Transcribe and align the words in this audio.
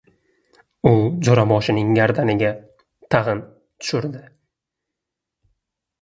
—U 0.91 0.93
jo‘raboshining 1.27 1.91
gardaniga 1.99 2.49
tag‘in 3.17 3.45
tushirdi. 3.51 4.23